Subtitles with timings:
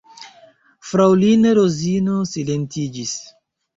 [0.91, 3.17] Fraŭlino Rozino silentiĝis.